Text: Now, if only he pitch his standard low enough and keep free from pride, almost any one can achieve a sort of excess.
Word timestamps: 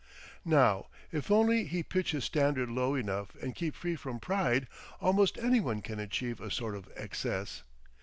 Now, 0.43 0.87
if 1.11 1.29
only 1.29 1.65
he 1.65 1.83
pitch 1.83 2.09
his 2.09 2.23
standard 2.23 2.69
low 2.71 2.95
enough 2.95 3.35
and 3.35 3.53
keep 3.55 3.75
free 3.75 3.95
from 3.95 4.19
pride, 4.19 4.67
almost 4.99 5.37
any 5.37 5.59
one 5.59 5.83
can 5.83 5.99
achieve 5.99 6.41
a 6.41 6.49
sort 6.49 6.73
of 6.73 6.89
excess. 6.95 7.61